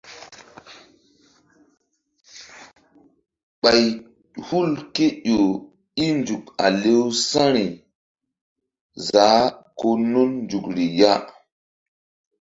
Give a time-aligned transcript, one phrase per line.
[3.61, 3.81] Ɓay
[4.47, 5.39] hul ké ƴo
[6.03, 7.65] i nzuk a lewsa̧ri
[9.07, 11.13] za̧h ko nun nzukri ya.